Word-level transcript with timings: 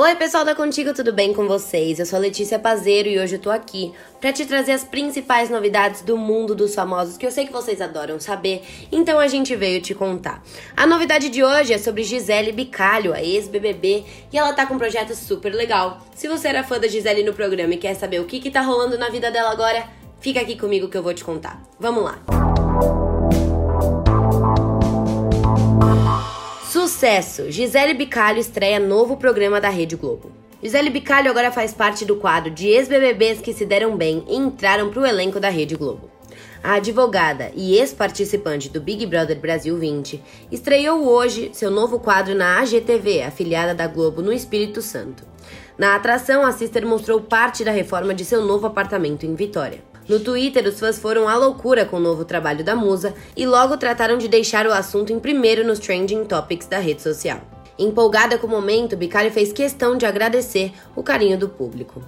Oi, 0.00 0.14
pessoal 0.14 0.44
da 0.44 0.54
Contigo, 0.54 0.94
tudo 0.94 1.12
bem 1.12 1.34
com 1.34 1.48
vocês? 1.48 1.98
Eu 1.98 2.06
sou 2.06 2.20
Letícia 2.20 2.56
Pazeiro 2.56 3.08
e 3.08 3.18
hoje 3.18 3.34
eu 3.34 3.40
tô 3.40 3.50
aqui 3.50 3.92
para 4.20 4.32
te 4.32 4.46
trazer 4.46 4.70
as 4.70 4.84
principais 4.84 5.50
novidades 5.50 6.02
do 6.02 6.16
mundo 6.16 6.54
dos 6.54 6.72
famosos 6.72 7.16
que 7.16 7.26
eu 7.26 7.32
sei 7.32 7.44
que 7.44 7.52
vocês 7.52 7.80
adoram 7.80 8.20
saber, 8.20 8.62
então 8.92 9.18
a 9.18 9.26
gente 9.26 9.56
veio 9.56 9.82
te 9.82 9.96
contar. 9.96 10.40
A 10.76 10.86
novidade 10.86 11.28
de 11.28 11.42
hoje 11.42 11.72
é 11.72 11.78
sobre 11.78 12.04
Gisele 12.04 12.52
Bicalho, 12.52 13.12
a 13.12 13.20
ex-BBB, 13.20 14.04
e 14.32 14.38
ela 14.38 14.52
tá 14.52 14.64
com 14.66 14.74
um 14.74 14.78
projeto 14.78 15.16
super 15.16 15.52
legal. 15.52 15.98
Se 16.14 16.28
você 16.28 16.46
era 16.46 16.62
fã 16.62 16.78
da 16.78 16.86
Gisele 16.86 17.24
no 17.24 17.34
programa 17.34 17.74
e 17.74 17.78
quer 17.78 17.94
saber 17.94 18.20
o 18.20 18.24
que 18.24 18.38
que 18.38 18.52
tá 18.52 18.60
rolando 18.60 18.96
na 18.96 19.08
vida 19.08 19.32
dela 19.32 19.50
agora, 19.50 19.84
fica 20.20 20.40
aqui 20.40 20.54
comigo 20.54 20.88
que 20.88 20.96
eu 20.96 21.02
vou 21.02 21.12
te 21.12 21.24
contar. 21.24 21.60
Vamos 21.76 22.04
lá. 22.04 23.17
Sucesso! 26.98 27.48
Gisele 27.48 27.94
Bicalho 27.94 28.40
estreia 28.40 28.80
novo 28.80 29.16
programa 29.16 29.60
da 29.60 29.68
Rede 29.68 29.94
Globo. 29.94 30.32
Gisele 30.60 30.90
Bicalho 30.90 31.30
agora 31.30 31.52
faz 31.52 31.72
parte 31.72 32.04
do 32.04 32.16
quadro 32.16 32.50
de 32.50 32.66
ex-BBBs 32.66 33.40
que 33.40 33.52
se 33.52 33.64
deram 33.64 33.96
bem 33.96 34.24
e 34.26 34.34
entraram 34.34 34.90
para 34.90 35.02
o 35.02 35.06
elenco 35.06 35.38
da 35.38 35.48
Rede 35.48 35.76
Globo. 35.76 36.10
A 36.60 36.72
advogada 36.72 37.52
e 37.54 37.78
ex-participante 37.78 38.68
do 38.68 38.80
Big 38.80 39.06
Brother 39.06 39.38
Brasil 39.38 39.78
20 39.78 40.20
estreou 40.50 41.06
hoje 41.06 41.50
seu 41.52 41.70
novo 41.70 42.00
quadro 42.00 42.34
na 42.34 42.58
AGTV, 42.58 43.22
afiliada 43.22 43.76
da 43.76 43.86
Globo 43.86 44.20
no 44.20 44.32
Espírito 44.32 44.82
Santo. 44.82 45.22
Na 45.78 45.94
atração, 45.94 46.44
a 46.44 46.50
Sister 46.50 46.84
mostrou 46.84 47.20
parte 47.20 47.62
da 47.62 47.70
reforma 47.70 48.12
de 48.12 48.24
seu 48.24 48.44
novo 48.44 48.66
apartamento 48.66 49.24
em 49.24 49.36
Vitória. 49.36 49.84
No 50.08 50.18
Twitter, 50.18 50.66
os 50.66 50.80
fãs 50.80 50.98
foram 50.98 51.28
à 51.28 51.36
loucura 51.36 51.84
com 51.84 51.98
o 51.98 52.00
novo 52.00 52.24
trabalho 52.24 52.64
da 52.64 52.74
musa 52.74 53.14
e 53.36 53.44
logo 53.44 53.76
trataram 53.76 54.16
de 54.16 54.26
deixar 54.26 54.66
o 54.66 54.72
assunto 54.72 55.12
em 55.12 55.20
primeiro 55.20 55.66
nos 55.66 55.78
trending 55.78 56.24
topics 56.24 56.66
da 56.66 56.78
rede 56.78 57.02
social. 57.02 57.42
Empolgada 57.78 58.38
com 58.38 58.46
o 58.46 58.50
momento, 58.50 58.96
Bicalho 58.96 59.30
fez 59.30 59.52
questão 59.52 59.98
de 59.98 60.06
agradecer 60.06 60.72
o 60.96 61.02
carinho 61.02 61.38
do 61.38 61.48
público. 61.48 62.02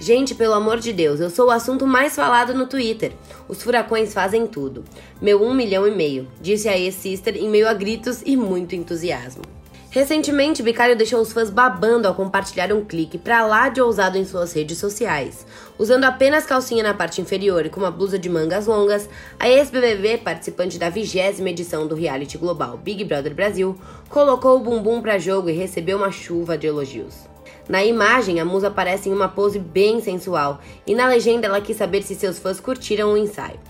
Gente, 0.00 0.34
pelo 0.34 0.54
amor 0.54 0.80
de 0.80 0.92
Deus, 0.92 1.20
eu 1.20 1.30
sou 1.30 1.46
o 1.46 1.50
assunto 1.52 1.86
mais 1.86 2.16
falado 2.16 2.52
no 2.54 2.66
Twitter. 2.66 3.12
Os 3.48 3.62
furacões 3.62 4.12
fazem 4.12 4.48
tudo. 4.48 4.82
Meu 5.20 5.40
um 5.44 5.54
milhão 5.54 5.86
e 5.86 5.92
meio, 5.92 6.26
disse 6.40 6.68
a 6.68 6.76
ex-sister 6.76 7.36
em 7.36 7.48
meio 7.48 7.68
a 7.68 7.72
gritos 7.72 8.20
e 8.26 8.36
muito 8.36 8.74
entusiasmo. 8.74 9.61
Recentemente, 9.92 10.62
Bicalho 10.62 10.96
deixou 10.96 11.20
os 11.20 11.34
fãs 11.34 11.50
babando 11.50 12.08
ao 12.08 12.14
compartilhar 12.14 12.72
um 12.72 12.82
clique 12.82 13.18
pra 13.18 13.44
lá 13.44 13.68
de 13.68 13.78
ousado 13.78 14.16
em 14.16 14.24
suas 14.24 14.50
redes 14.54 14.78
sociais. 14.78 15.46
Usando 15.78 16.04
apenas 16.04 16.46
calcinha 16.46 16.82
na 16.82 16.94
parte 16.94 17.20
inferior 17.20 17.66
e 17.66 17.68
com 17.68 17.78
uma 17.78 17.90
blusa 17.90 18.18
de 18.18 18.26
mangas 18.30 18.66
longas, 18.66 19.06
a 19.38 19.50
ex-BBB, 19.50 20.16
participante 20.16 20.78
da 20.78 20.88
vigésima 20.88 21.50
edição 21.50 21.86
do 21.86 21.94
reality 21.94 22.38
global 22.38 22.78
Big 22.78 23.04
Brother 23.04 23.34
Brasil, 23.34 23.78
colocou 24.08 24.56
o 24.56 24.60
bumbum 24.60 25.02
pra 25.02 25.18
jogo 25.18 25.50
e 25.50 25.52
recebeu 25.52 25.98
uma 25.98 26.10
chuva 26.10 26.56
de 26.56 26.66
elogios. 26.66 27.28
Na 27.68 27.84
imagem, 27.84 28.40
a 28.40 28.46
musa 28.46 28.68
aparece 28.68 29.10
em 29.10 29.12
uma 29.12 29.28
pose 29.28 29.58
bem 29.58 30.00
sensual 30.00 30.58
e 30.86 30.94
na 30.94 31.06
legenda 31.06 31.46
ela 31.46 31.60
quis 31.60 31.76
saber 31.76 32.02
se 32.02 32.14
seus 32.14 32.38
fãs 32.38 32.58
curtiram 32.58 33.12
o 33.12 33.18
ensaio. 33.18 33.60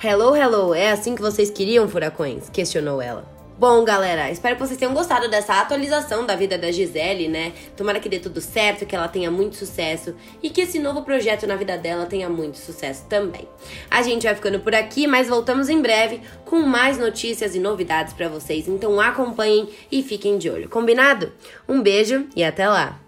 Hello, 0.00 0.36
hello, 0.36 0.72
é 0.72 0.92
assim 0.92 1.16
que 1.16 1.22
vocês 1.22 1.50
queriam, 1.50 1.88
furacões? 1.88 2.48
questionou 2.48 3.02
ela. 3.02 3.33
Bom, 3.56 3.84
galera, 3.84 4.32
espero 4.32 4.56
que 4.56 4.66
vocês 4.66 4.76
tenham 4.76 4.92
gostado 4.92 5.28
dessa 5.28 5.60
atualização 5.60 6.26
da 6.26 6.34
vida 6.34 6.58
da 6.58 6.72
Gisele, 6.72 7.28
né? 7.28 7.52
Tomara 7.76 8.00
que 8.00 8.08
dê 8.08 8.18
tudo 8.18 8.40
certo, 8.40 8.84
que 8.84 8.96
ela 8.96 9.06
tenha 9.06 9.30
muito 9.30 9.54
sucesso 9.54 10.12
e 10.42 10.50
que 10.50 10.62
esse 10.62 10.80
novo 10.80 11.02
projeto 11.02 11.46
na 11.46 11.54
vida 11.54 11.78
dela 11.78 12.04
tenha 12.04 12.28
muito 12.28 12.58
sucesso 12.58 13.04
também. 13.08 13.46
A 13.88 14.02
gente 14.02 14.24
vai 14.24 14.34
ficando 14.34 14.58
por 14.58 14.74
aqui, 14.74 15.06
mas 15.06 15.28
voltamos 15.28 15.68
em 15.68 15.80
breve 15.80 16.20
com 16.44 16.62
mais 16.62 16.98
notícias 16.98 17.54
e 17.54 17.60
novidades 17.60 18.12
para 18.12 18.28
vocês. 18.28 18.66
Então 18.66 19.00
acompanhem 19.00 19.68
e 19.90 20.02
fiquem 20.02 20.36
de 20.36 20.50
olho. 20.50 20.68
Combinado? 20.68 21.32
Um 21.68 21.80
beijo 21.80 22.26
e 22.34 22.42
até 22.42 22.68
lá. 22.68 23.03